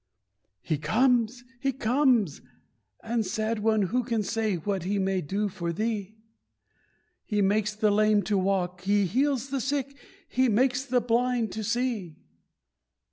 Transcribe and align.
"He 0.63 0.79
comes! 0.79 1.43
He 1.59 1.71
comes! 1.71 2.41
And, 3.03 3.23
sad 3.23 3.59
one, 3.59 3.83
who 3.93 4.03
can 4.03 4.23
say 4.23 4.55
What 4.55 4.81
He 4.81 4.97
may 4.97 5.21
do 5.21 5.47
for 5.47 5.71
thee? 5.71 6.15
He 7.23 7.39
makes 7.39 7.75
the 7.75 7.91
lame 7.91 8.23
to 8.23 8.35
walk! 8.35 8.81
He 8.81 9.05
heals 9.05 9.49
the 9.49 9.61
sick! 9.61 9.95
He 10.27 10.49
makes 10.49 10.83
the 10.85 11.01
blind 11.01 11.51
to 11.51 11.63
see!" 11.63 12.15